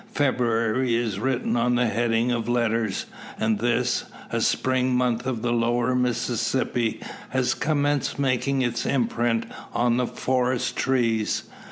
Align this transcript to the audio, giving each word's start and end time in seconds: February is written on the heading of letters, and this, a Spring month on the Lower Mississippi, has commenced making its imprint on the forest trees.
February 0.13 0.95
is 0.95 1.19
written 1.19 1.55
on 1.55 1.75
the 1.75 1.85
heading 1.85 2.31
of 2.31 2.49
letters, 2.49 3.05
and 3.39 3.59
this, 3.59 4.05
a 4.31 4.41
Spring 4.41 4.95
month 4.95 5.27
on 5.27 5.41
the 5.43 5.53
Lower 5.53 5.93
Mississippi, 5.93 6.99
has 7.29 7.53
commenced 7.53 8.17
making 8.17 8.63
its 8.63 8.83
imprint 8.83 9.45
on 9.73 9.97
the 9.97 10.07
forest 10.07 10.75
trees. 10.75 11.43